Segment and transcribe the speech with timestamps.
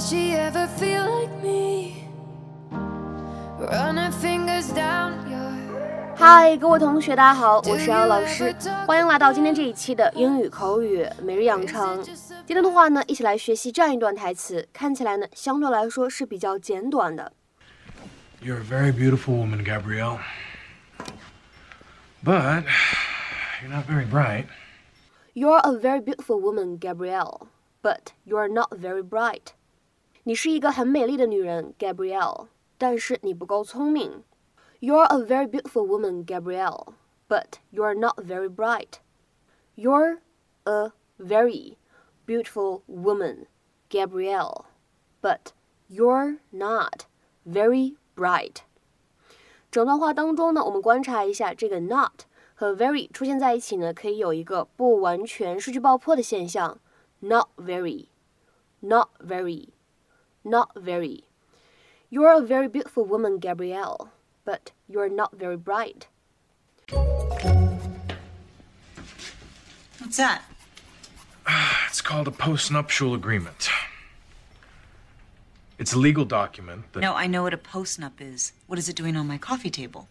[0.00, 2.08] Does she ever feel like me?
[3.58, 12.02] Running fingers down your 嗨，各位同学，大家好，我是姚老师，欢迎来到今天这一期的英语口语每日养成。
[12.02, 17.30] 今天的话呢，一起来学习这样一段台词，看起来呢相对来说是比较简短的。
[18.42, 20.20] You're a very beautiful woman, Gabrielle.
[22.24, 22.64] But
[23.60, 24.46] you're not very bright.
[25.34, 27.48] You're a very beautiful woman, Gabrielle,
[27.82, 29.52] but you're not very bright.
[30.24, 34.24] 你是一个很美丽的女人，Gabrielle，但是你不够聪明。
[34.80, 36.94] You're a very beautiful woman, Gabrielle,
[37.28, 38.94] but you're not very bright.
[39.76, 40.18] You're
[40.64, 41.76] a very
[42.26, 43.46] beautiful woman,
[43.88, 44.64] Gabrielle,
[45.22, 45.52] but
[45.88, 47.06] you're not
[47.46, 48.56] very bright.
[49.70, 52.22] 整段话当中呢，我们观察一下这个 not
[52.54, 56.80] 和 very 出现在一起呢，可以有一个不完全失去爆破的现象。
[57.20, 58.08] Not very,
[58.80, 59.68] not very,
[60.43, 61.23] Not very.
[62.09, 64.11] You're a very beautiful woman, Gabrielle,
[64.43, 66.07] but you're not very bright.
[69.99, 70.43] What's that?
[71.87, 73.69] It's called a postnuptial agreement.
[75.77, 77.01] It's a legal document that.
[77.01, 78.53] No, I know what a postnup is.
[78.67, 80.07] What is it doing on my coffee table?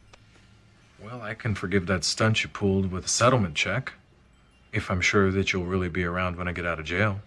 [1.02, 3.94] Well, I can forgive that stunt you pulled with a settlement check.
[4.72, 7.20] If I'm sure that you'll really be around when I get out of jail.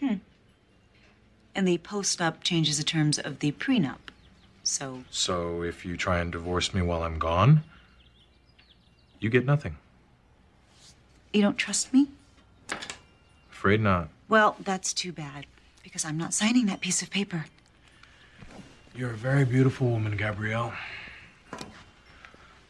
[0.00, 0.14] Hmm.
[1.58, 4.12] And the postnup changes the terms of the prenup.
[4.62, 7.64] So, So if you try and divorce me while I'm gone,
[9.18, 9.76] you get nothing.
[11.32, 12.06] you don't trust me?
[13.50, 14.08] Afraid not.
[14.28, 15.46] Well, that's too bad,
[15.82, 17.46] because I'm not signing that piece of paper.
[18.94, 20.72] You're a very beautiful woman, Gabrielle.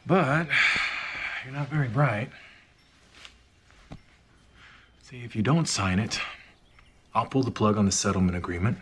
[0.07, 0.49] But
[1.45, 2.31] you're not very bright.
[5.03, 6.19] See, if you don't sign it,
[7.19, 8.79] I'll pull the plug on the settlement agreement,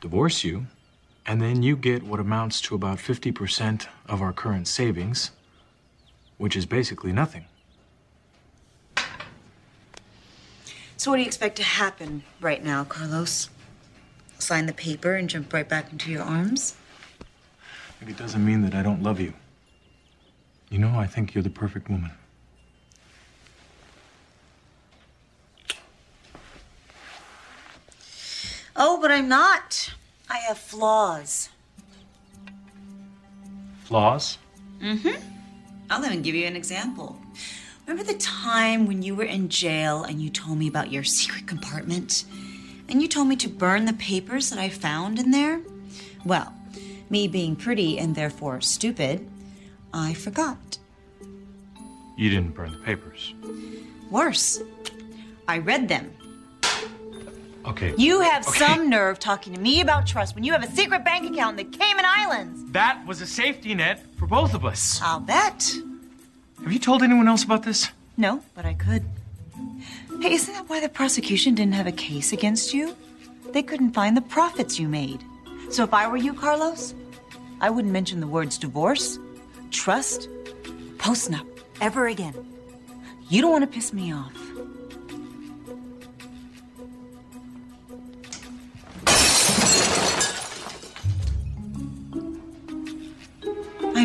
[0.00, 0.66] divorce you,
[1.26, 5.30] and then you get what amounts to about 50% of our current savings,
[6.38, 7.44] which is basically nothing.
[10.96, 13.48] So, what do you expect to happen right now, Carlos?
[14.40, 16.74] Sign the paper and jump right back into your arms?
[18.00, 19.34] It doesn't mean that I don't love you.
[20.68, 22.10] You know, I think you're the perfect woman.
[29.06, 29.94] But I'm not.
[30.28, 31.50] I have flaws.
[33.84, 34.38] Flaws?
[34.80, 35.22] Mm hmm.
[35.88, 37.16] I'll even give you an example.
[37.86, 41.46] Remember the time when you were in jail and you told me about your secret
[41.46, 42.24] compartment?
[42.88, 45.60] And you told me to burn the papers that I found in there?
[46.24, 46.52] Well,
[47.08, 49.24] me being pretty and therefore stupid,
[49.94, 50.78] I forgot.
[52.16, 53.34] You didn't burn the papers.
[54.10, 54.60] Worse,
[55.46, 56.10] I read them.
[57.66, 57.94] Okay.
[57.98, 58.58] You have Okay.
[58.58, 61.66] some nerve talking to me about trust when you have a secret bank account in
[61.70, 62.70] the Cayman Islands.
[62.72, 65.00] That was a safety net for both of us.
[65.02, 65.74] I'll bet.
[66.62, 67.88] Have you told anyone else about this?
[68.16, 69.04] No, but I could.
[70.22, 72.96] Hey, isn't that why the prosecution didn't have a case against you?
[73.52, 75.22] They couldn't find the profits you made.
[75.70, 76.94] So if I were you, Carlos,
[77.60, 79.18] I wouldn't mention the words divorce,
[79.70, 80.28] trust,
[80.98, 81.46] postnup
[81.80, 82.34] ever again.
[83.28, 84.32] You don't want to piss me off.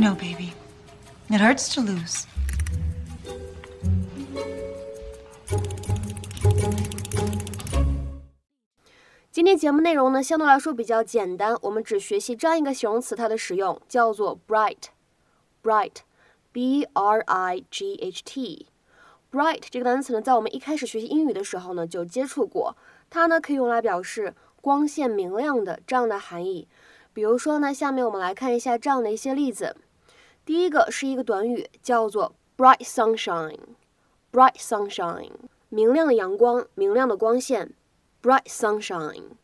[0.02, 0.54] No baby.
[1.30, 2.26] It hurts to lose.
[9.32, 18.66] 今天节目内容呢，相对来说比较简单，我们只学习这样一个形容词，它的使用叫做 bright，bright，b r i g h t。
[19.32, 22.76] bright 这个单词呢，在我们一开始学习英语的时候呢，就接触过，
[23.10, 26.68] 它呢可以用来表示光线明亮的这样的含义。
[27.14, 29.78] 比如说呢，下面我们来看一下这样的一些例子。
[30.52, 35.32] 第一个是一个短语，叫做 bright sunshine，bright sunshine，
[35.70, 37.74] 明亮的阳光，明亮的光线。
[38.22, 39.38] bright sunshine,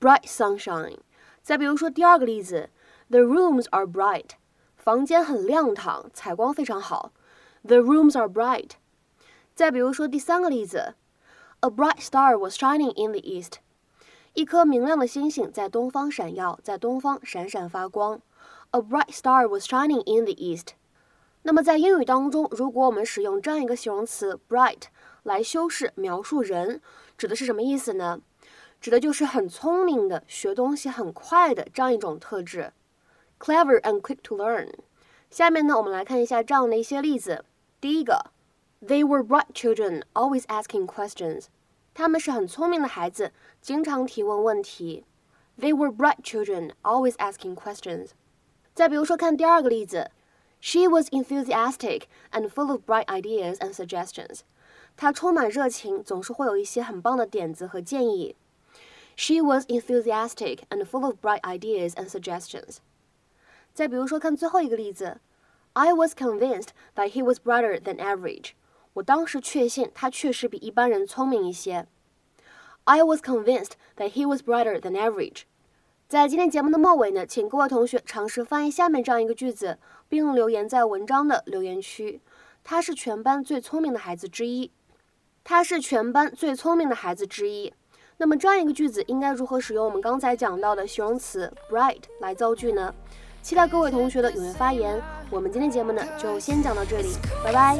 [0.00, 0.98] bright sunshine。
[1.40, 2.68] 再比如说第二个例子
[3.10, 4.30] ，The rooms are bright，
[4.74, 7.12] 房间很亮堂，采光非常好。
[7.62, 8.70] The rooms are bright。
[9.54, 10.94] 再比如说第三个例子
[11.60, 13.58] ，A bright star was shining in the east，
[14.34, 18.20] 一颗明亮的星星在东方闪耀，在东方闪闪发光。
[18.72, 20.74] A bright star was shining in the east。
[21.42, 24.82] 那么在英语当中，如果我们使用这样一个形容词 bright
[25.24, 26.80] 来修饰描述人，
[27.18, 28.20] 指的是什么意思呢？
[28.80, 32.72] 指的就是很聪明的，学东西很快的这样一种特质
[33.40, 34.72] ，clever and quick to learn。
[35.30, 37.44] 下面呢，我们来看一下这样的一些例子。
[37.80, 38.30] 第一个
[38.80, 41.46] ，They were bright children, always asking questions.
[41.92, 45.04] 他们是很聪明的孩子，经常提问问题。
[45.58, 48.10] They were bright children, always asking questions.
[48.79, 50.11] 再比如说，看第二个例子，
[50.59, 54.39] She was enthusiastic and full of bright ideas and suggestions.
[54.97, 58.35] 她充满热情，总是会有一些很棒的点子和建议。
[59.15, 62.77] She was enthusiastic and full of bright ideas and suggestions.
[63.73, 65.19] 再比如说，看最后一个例子，
[65.73, 68.51] I was convinced that he was brighter than average.
[68.93, 71.87] 我当时确信他确实比一般人聪明一些。
[72.85, 75.43] I was convinced that he was brighter than average.
[76.10, 79.78] 在今天节目的末尾呢，请各位同学尝试翻译下面这样一个句子，
[80.08, 82.20] 并留言在文章的留言区。
[82.64, 84.72] 他是全班最聪明的孩子之一。
[85.44, 87.72] 他是全班最聪明的孩子之一。
[88.16, 92.92] 那么这样一个句子应该如何使用我们刚才讲到的形容词 bright 来造句呢？
[93.40, 95.00] 期待各位同学的踊跃发言。
[95.30, 97.14] 我们今天节目呢就先讲到这里，
[97.44, 97.78] 拜拜。